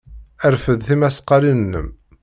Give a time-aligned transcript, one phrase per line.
[0.53, 1.87] Rfed tismaqqalin-nnem.